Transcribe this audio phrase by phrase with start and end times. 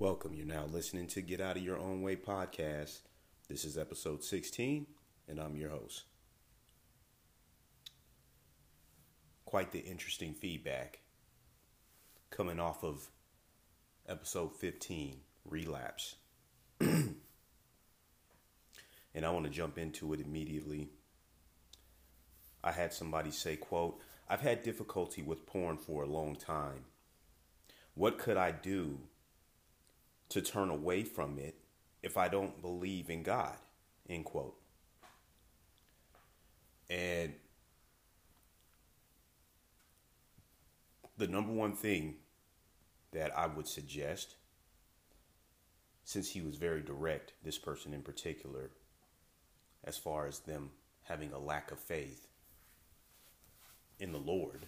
[0.00, 0.34] Welcome.
[0.34, 3.02] You're now listening to Get Out of Your Own Way podcast.
[3.48, 4.88] This is episode 16,
[5.28, 6.02] and I'm your host.
[9.44, 10.98] Quite the interesting feedback
[12.30, 13.06] coming off of
[14.08, 16.16] episode 15, Relapse.
[16.80, 17.14] and
[19.22, 20.88] I want to jump into it immediately.
[22.64, 26.86] I had somebody say, quote, I've had difficulty with porn for a long time.
[27.94, 28.98] What could I do
[30.30, 31.56] to turn away from it
[32.02, 33.56] if I don't believe in God?
[34.08, 34.56] End quote.
[36.90, 37.34] And
[41.16, 42.16] the number one thing
[43.12, 44.34] that I would suggest,
[46.04, 48.70] since he was very direct, this person in particular,
[49.84, 50.70] as far as them
[51.04, 52.26] having a lack of faith
[53.98, 54.66] in the Lord,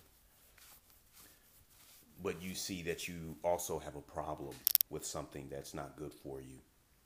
[2.23, 4.55] but you see that you also have a problem
[4.91, 6.57] with something that's not good for you,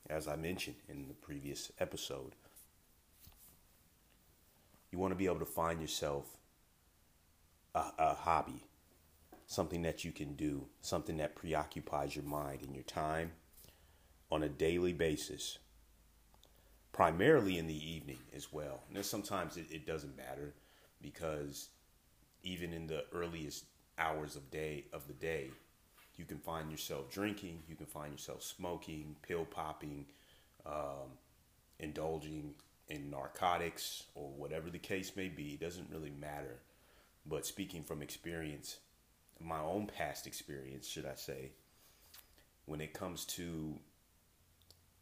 [0.08, 2.34] as I mentioned in the previous episode.
[4.90, 6.36] You want to be able to find yourself
[7.74, 8.64] a, a hobby,
[9.46, 13.32] something that you can do, something that preoccupies your mind and your time
[14.30, 15.58] on a daily basis,
[16.92, 18.82] primarily in the evening as well.
[18.94, 20.54] And sometimes it, it doesn't matter
[21.02, 21.68] because
[22.42, 23.64] even in the earliest
[24.00, 25.50] hours of day of the day,
[26.16, 30.06] you can find yourself drinking, you can find yourself smoking, pill popping,
[30.66, 31.18] um,
[31.78, 32.54] indulging
[32.88, 35.54] in narcotics or whatever the case may be.
[35.54, 36.58] It doesn't really matter.
[37.24, 38.78] But speaking from experience,
[39.38, 41.52] my own past experience, should I say,
[42.66, 43.78] when it comes to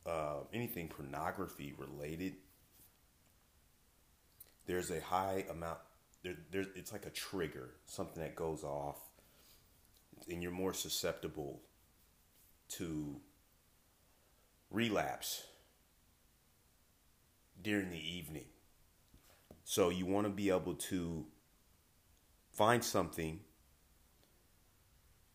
[0.06, 2.34] uh, anything pornography related,
[4.66, 5.78] there's a high amount.
[6.22, 8.98] There, there's it's like a trigger, something that goes off,
[10.28, 11.60] and you're more susceptible
[12.70, 13.20] to
[14.70, 15.44] relapse
[17.62, 18.44] during the evening.
[19.64, 21.26] So you want to be able to
[22.52, 23.40] find something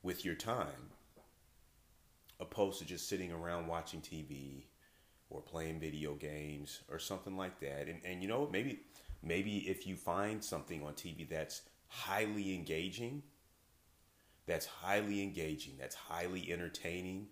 [0.01, 0.91] with your time
[2.39, 4.63] opposed to just sitting around watching TV
[5.29, 7.87] or playing video games or something like that.
[7.87, 8.81] And and you know maybe
[9.23, 13.23] maybe if you find something on TV that's highly engaging,
[14.45, 17.27] that's highly engaging, that's highly entertaining,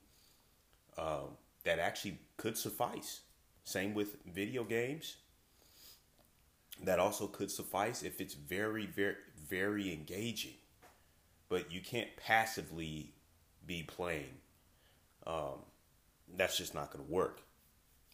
[0.97, 3.21] um, that actually could suffice.
[3.63, 5.17] Same with video games.
[6.83, 9.15] That also could suffice if it's very, very,
[9.47, 10.55] very engaging.
[11.49, 13.13] But you can't passively
[13.65, 14.37] be playing.
[15.27, 15.65] Um,
[16.35, 17.41] that's just not going to work.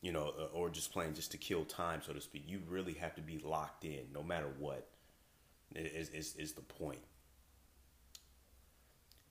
[0.07, 2.45] You know, uh, or just playing just to kill time, so to speak.
[2.47, 4.87] You really have to be locked in, no matter what.
[5.75, 7.01] Is is, is the point?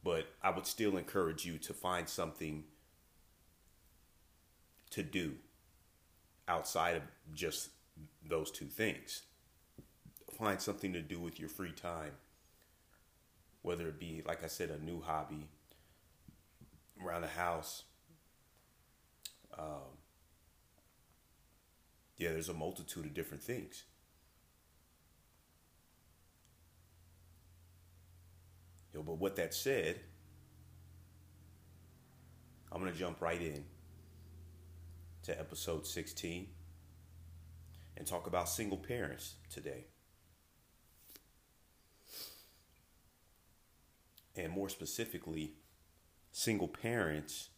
[0.04, 2.64] But I would still encourage you to find something
[4.90, 5.36] to do
[6.46, 7.70] outside of just
[8.22, 9.22] those two things.
[10.38, 12.12] Find something to do with your free time,
[13.62, 15.48] whether it be, like I said, a new hobby
[17.02, 17.84] around the house.
[19.58, 19.95] Um,
[22.16, 23.84] yeah, there's a multitude of different things.
[28.94, 30.00] Yo, but with that said,
[32.72, 33.64] I'm going to jump right in
[35.24, 36.48] to episode 16
[37.96, 39.84] and talk about single parents today.
[44.34, 45.54] And more specifically,
[46.32, 47.50] single parents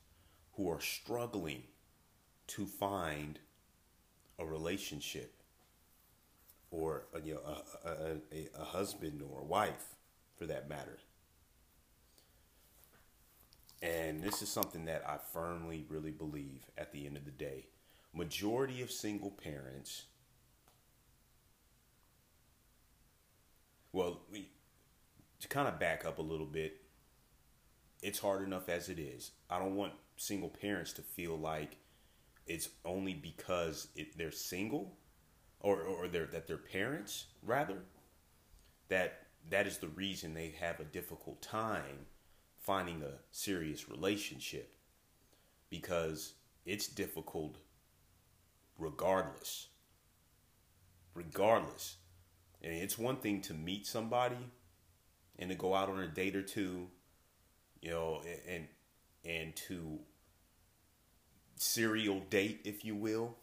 [0.55, 1.65] who are struggling
[2.49, 3.39] to find
[4.39, 5.35] a relationship
[6.71, 7.93] or you know, a, a,
[8.33, 9.95] a, a husband or a wife
[10.37, 10.99] for that matter.
[13.81, 17.67] And this is something that I firmly really believe at the end of the day.
[18.13, 20.07] Majority of single parents,
[23.93, 24.49] well, we,
[25.41, 26.81] to kind of back up a little bit,
[28.03, 29.31] it's hard enough as it is.
[29.49, 31.77] I don't want single parents to feel like
[32.49, 34.97] it's only because it, they're single
[35.61, 37.79] or, or they're, that they're parents, rather,
[38.89, 42.07] that that is the reason they have a difficult time
[42.59, 44.75] finding a serious relationship
[45.71, 46.35] because
[46.67, 47.59] it's difficult
[48.79, 49.69] regardless.
[51.15, 51.97] Regardless.
[52.63, 54.51] And it's one thing to meet somebody
[55.39, 56.89] and to go out on a date or two,
[57.81, 58.67] you know, and
[59.25, 59.99] and to
[61.59, 63.37] serial date, if you will.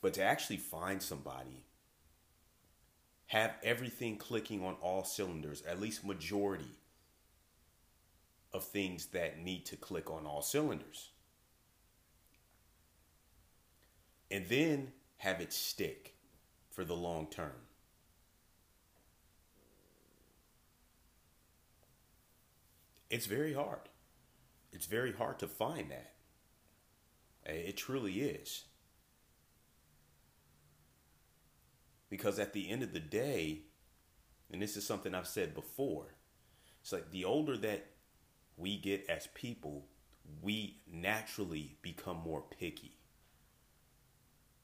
[0.00, 1.64] But to actually find somebody,
[3.28, 6.78] have everything clicking on all cylinders, at least majority
[8.52, 11.10] of things that need to click on all cylinders.
[14.30, 16.14] And then have it stick
[16.70, 17.52] for the long term.
[23.10, 23.88] It's very hard.
[24.72, 26.13] It's very hard to find that.
[27.46, 28.64] It truly is.
[32.08, 33.62] Because at the end of the day,
[34.50, 36.14] and this is something I've said before,
[36.80, 37.86] it's like the older that
[38.56, 39.86] we get as people,
[40.42, 42.96] we naturally become more picky.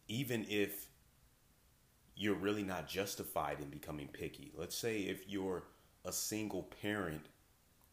[0.06, 0.86] Even if
[2.20, 4.52] you're really not justified in becoming picky.
[4.54, 5.64] Let's say if you're
[6.04, 7.26] a single parent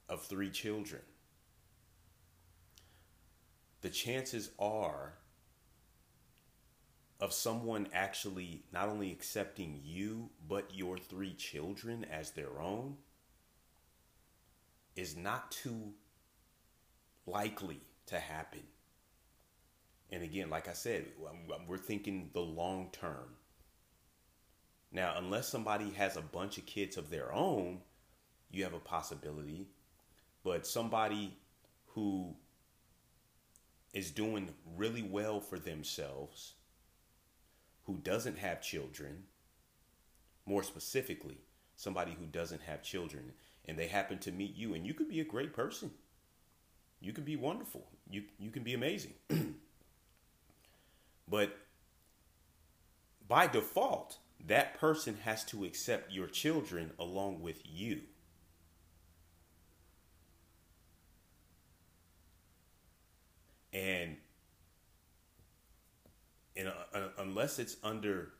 [0.09, 1.01] of three children,
[3.81, 5.13] the chances are
[7.19, 12.97] of someone actually not only accepting you, but your three children as their own
[14.95, 15.93] is not too
[17.25, 18.63] likely to happen.
[20.11, 21.05] And again, like I said,
[21.67, 23.35] we're thinking the long term.
[24.91, 27.79] Now, unless somebody has a bunch of kids of their own,
[28.51, 29.67] you have a possibility.
[30.43, 31.35] But somebody
[31.87, 32.35] who
[33.93, 36.53] is doing really well for themselves,
[37.85, 39.23] who doesn't have children,
[40.45, 41.37] more specifically,
[41.75, 43.33] somebody who doesn't have children,
[43.65, 45.91] and they happen to meet you, and you could be a great person.
[46.99, 47.87] You could be wonderful.
[48.09, 49.13] You you can be amazing.
[51.27, 51.55] but
[53.27, 54.17] by default,
[54.47, 58.01] that person has to accept your children along with you.
[63.73, 64.17] And
[66.55, 68.31] and uh, unless it's under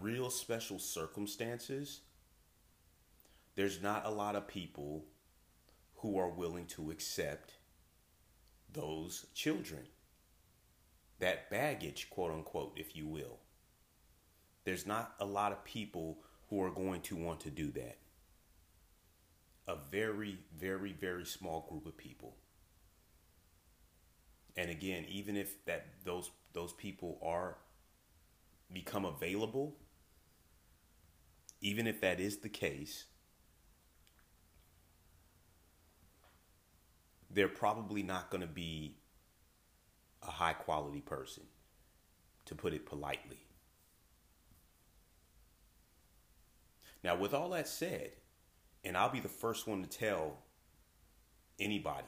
[0.00, 2.02] real special circumstances,
[3.56, 5.04] there's not a lot of people
[5.96, 7.54] who are willing to accept
[8.72, 9.82] those children.
[11.18, 13.38] That baggage, quote unquote, if you will.
[14.64, 16.18] There's not a lot of people
[16.48, 17.98] who are going to want to do that.
[19.66, 22.36] A very, very, very small group of people.
[24.56, 27.56] And again, even if that those those people are
[28.72, 29.76] become available,
[31.60, 33.06] even if that is the case,
[37.30, 38.96] they're probably not going to be
[40.22, 41.44] a high quality person,
[42.44, 43.46] to put it politely.
[47.02, 48.12] Now, with all that said,
[48.84, 50.38] and I'll be the first one to tell
[51.58, 52.06] anybody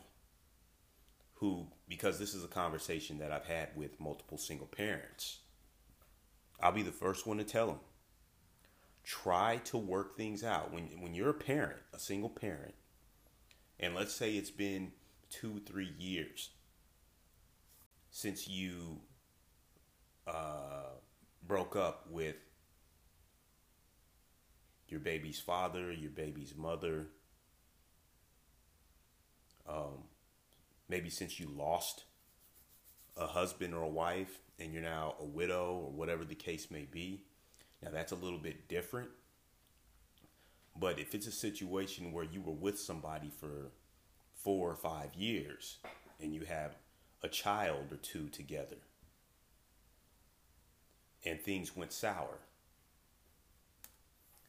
[1.34, 5.38] who, because this is a conversation that I've had with multiple single parents,
[6.60, 7.80] I'll be the first one to tell them
[9.04, 10.72] try to work things out.
[10.72, 12.74] When, when you're a parent, a single parent,
[13.78, 14.92] and let's say it's been
[15.30, 16.50] two, three years
[18.10, 19.00] since you
[20.26, 20.94] uh,
[21.46, 22.36] broke up with
[24.88, 27.08] your baby's father, your baby's mother,
[29.68, 30.04] um,
[30.88, 32.04] maybe since you lost
[33.16, 36.86] a husband or a wife and you're now a widow or whatever the case may
[36.90, 37.22] be.
[37.82, 39.10] Now that's a little bit different.
[40.76, 43.70] But if it's a situation where you were with somebody for
[44.34, 45.78] four or five years
[46.20, 46.76] and you have
[47.22, 48.76] a child or two together
[51.24, 52.38] and things went sour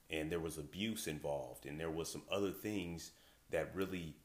[0.10, 3.12] and there was abuse involved and there was some other things
[3.52, 4.16] that really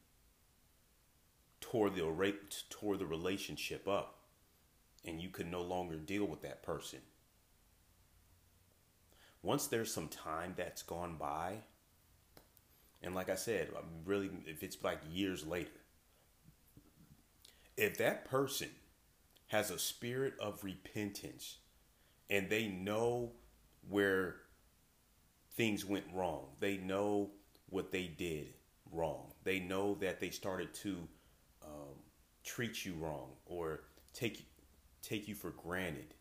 [1.61, 2.03] tore the
[2.69, 4.20] tore the relationship up
[5.05, 7.01] and you can no longer deal with that person.
[9.43, 11.59] Once there's some time that's gone by
[13.03, 15.71] and like I said, I'm really, if it's like years later,
[17.77, 18.69] if that person
[19.47, 21.59] has a spirit of repentance
[22.29, 23.33] and they know
[23.89, 24.37] where
[25.53, 27.31] things went wrong, they know
[27.71, 28.55] what they did
[28.93, 30.97] wrong, they know that they started to
[31.65, 31.95] um,
[32.45, 33.81] treat you wrong or
[34.13, 34.47] take
[35.03, 36.15] take you for granted,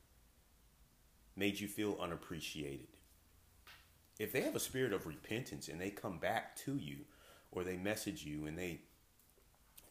[1.36, 2.88] made you feel unappreciated.
[4.20, 6.98] If they have a spirit of repentance and they come back to you
[7.52, 8.82] or they message you and they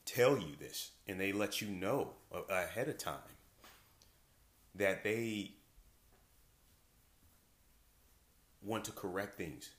[0.05, 2.13] tell you this and they let you know
[2.51, 3.17] ahead of time
[4.75, 5.53] that they
[8.63, 9.71] want to correct things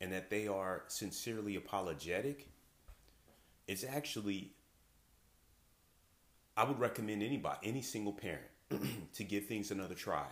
[0.00, 2.48] and that they are sincerely apologetic,
[3.68, 4.52] it's actually,
[6.60, 8.50] I would recommend anybody, any single parent,
[9.14, 10.26] to give things another try.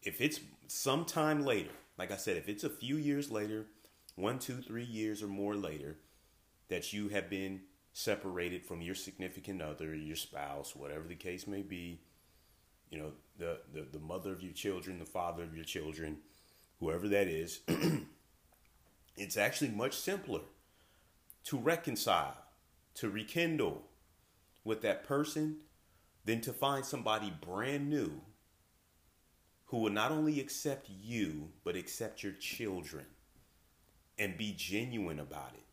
[0.00, 3.66] If it's sometime later, like I said, if it's a few years later,
[4.14, 5.96] one, two, three years or more later,
[6.68, 11.62] that you have been separated from your significant other, your spouse, whatever the case may
[11.62, 11.98] be,
[12.88, 16.18] you know, the, the, the mother of your children, the father of your children,
[16.78, 17.62] whoever that is,
[19.16, 20.42] it's actually much simpler
[21.46, 22.36] to reconcile,
[22.94, 23.82] to rekindle
[24.64, 25.56] with that person
[26.24, 28.22] than to find somebody brand new
[29.66, 33.06] who will not only accept you, but accept your children
[34.18, 35.64] and be genuine about it,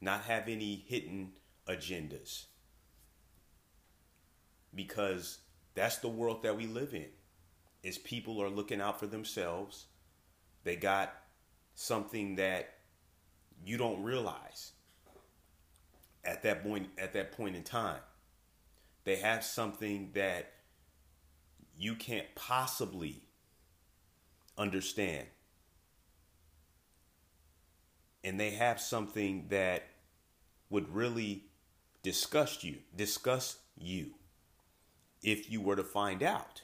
[0.00, 1.30] not have any hidden
[1.68, 2.46] agendas.
[4.74, 5.38] Because
[5.74, 7.06] that's the world that we live in.
[7.84, 9.86] Is people are looking out for themselves.
[10.64, 11.14] They got
[11.74, 12.70] something that
[13.64, 14.72] you don't realize
[16.24, 18.00] at that point at that point in time.
[19.04, 20.52] They have something that
[21.76, 23.22] you can't possibly
[24.56, 25.26] understand.
[28.22, 29.84] And they have something that
[30.70, 31.44] would really
[32.02, 34.14] disgust you, disgust you
[35.22, 36.62] if you were to find out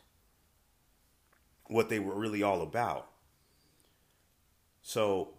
[1.66, 3.11] what they were really all about.
[4.82, 5.35] So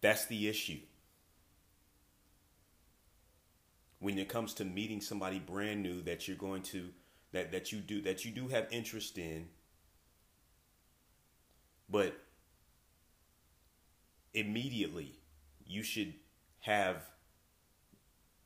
[0.00, 0.78] that's the issue.
[4.00, 6.90] When it comes to meeting somebody brand new that you're going to
[7.32, 9.48] that that you do that you do have interest in
[11.88, 12.16] but
[14.34, 15.18] immediately
[15.66, 16.14] you should
[16.60, 17.04] have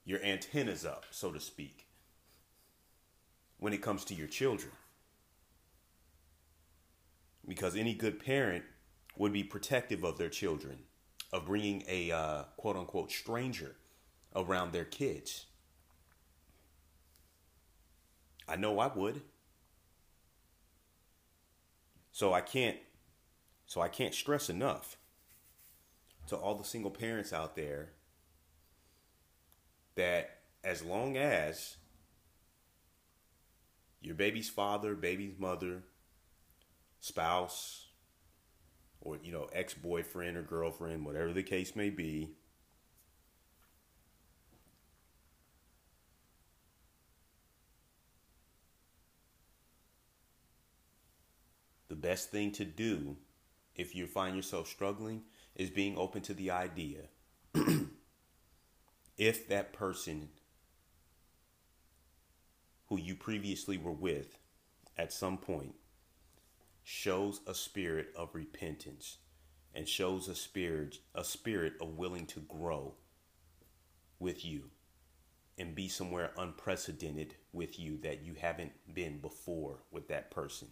[0.04, 1.87] your antennas up, so to speak,
[3.59, 4.73] when it comes to your children.
[7.47, 8.64] Because any good parent
[9.16, 10.78] would be protective of their children,
[11.32, 13.76] of bringing a uh, quote unquote stranger
[14.34, 15.46] around their kids.
[18.48, 19.22] I know I would.
[22.12, 22.76] So I can't
[23.66, 24.98] so I can't stress enough
[26.26, 27.92] to all the single parents out there
[29.94, 31.76] that as long as
[34.02, 35.84] your baby's father, baby's mother,
[37.00, 37.86] spouse,
[39.00, 42.30] or you know, ex-boyfriend or girlfriend, whatever the case may be,
[52.02, 53.16] best thing to do
[53.75, 55.23] if you find yourself struggling,
[55.56, 57.00] is being open to the idea
[59.16, 60.28] if that person
[62.88, 64.38] who you previously were with
[64.99, 65.75] at some point
[66.82, 69.18] shows a spirit of repentance
[69.75, 72.94] and shows a spirit a spirit of willing to grow
[74.18, 74.71] with you
[75.59, 80.68] and be somewhere unprecedented with you that you haven't been before with that person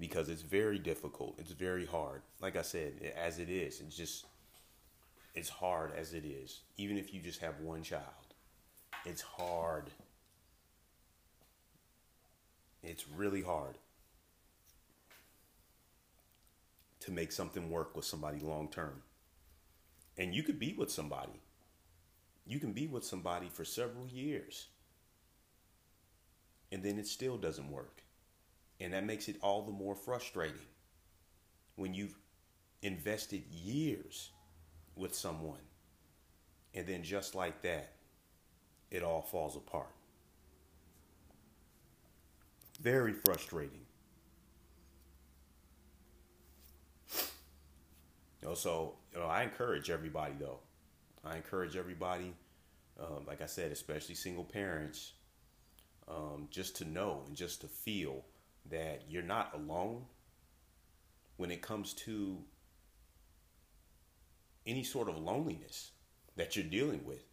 [0.00, 1.34] because it's very difficult.
[1.38, 2.22] It's very hard.
[2.40, 4.24] Like I said, as it is, it's just
[5.34, 6.60] it's hard as it is.
[6.78, 8.04] Even if you just have one child,
[9.04, 9.90] it's hard.
[12.82, 13.76] It's really hard
[17.00, 19.02] to make something work with somebody long term.
[20.16, 21.40] And you could be with somebody.
[22.46, 24.68] You can be with somebody for several years.
[26.72, 27.99] And then it still doesn't work
[28.80, 30.66] and that makes it all the more frustrating
[31.76, 32.16] when you've
[32.82, 34.30] invested years
[34.96, 35.60] with someone
[36.74, 37.92] and then just like that,
[38.90, 39.90] it all falls apart.
[42.80, 43.86] Very frustrating.
[48.42, 50.60] You know, so you know, I encourage everybody though.
[51.24, 52.32] I encourage everybody,
[52.98, 55.12] um, like I said, especially single parents,
[56.08, 58.24] um, just to know and just to feel
[58.68, 60.04] that you're not alone
[61.36, 62.38] when it comes to
[64.66, 65.92] any sort of loneliness
[66.36, 67.24] that you're dealing with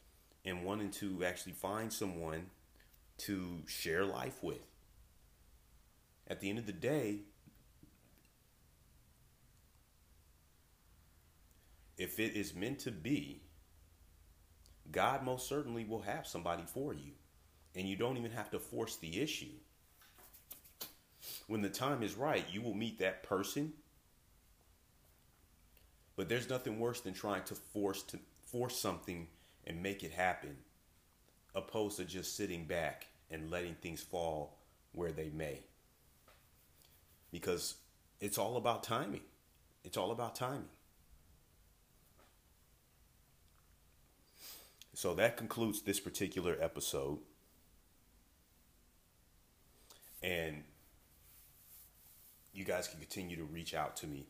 [0.46, 2.50] and wanting to actually find someone
[3.18, 4.66] to share life with.
[6.28, 7.22] At the end of the day,
[11.98, 13.42] if it is meant to be,
[14.92, 17.12] God most certainly will have somebody for you.
[17.76, 19.54] And you don't even have to force the issue
[21.48, 23.74] when the time is right, you will meet that person.
[26.16, 29.28] But there's nothing worse than trying to force to force something
[29.66, 30.56] and make it happen,
[31.56, 34.58] opposed to just sitting back and letting things fall
[34.94, 35.60] where they may.
[37.32, 37.76] Because
[38.20, 39.22] it's all about timing.
[39.84, 40.70] It's all about timing.
[44.94, 47.20] So that concludes this particular episode.
[50.24, 50.64] And
[52.58, 54.26] you guys can continue to reach out to me.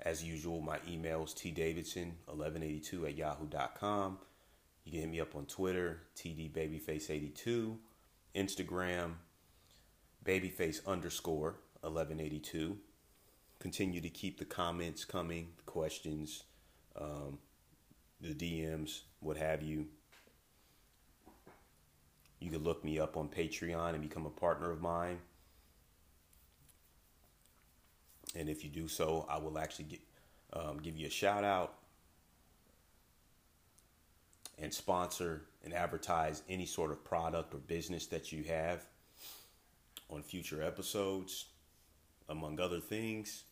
[0.00, 4.18] As usual, my email is tdavidson1182 at yahoo.com.
[4.84, 7.78] You can hit me up on Twitter, tdbabyface82,
[8.36, 9.14] Instagram,
[10.24, 12.78] babyface underscore 1182.
[13.58, 16.44] Continue to keep the comments coming, the questions,
[16.94, 17.38] um,
[18.20, 19.86] the DMs, what have you.
[22.44, 25.16] You can look me up on Patreon and become a partner of mine.
[28.36, 30.00] And if you do so, I will actually get,
[30.52, 31.78] um, give you a shout out
[34.58, 38.84] and sponsor and advertise any sort of product or business that you have
[40.10, 41.46] on future episodes,
[42.28, 43.44] among other things.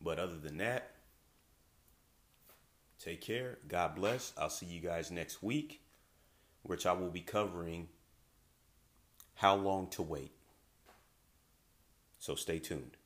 [0.00, 0.92] But other than that,
[2.98, 3.58] take care.
[3.68, 4.32] God bless.
[4.38, 5.82] I'll see you guys next week,
[6.62, 7.88] which I will be covering
[9.34, 10.32] how long to wait.
[12.18, 12.96] So stay tuned.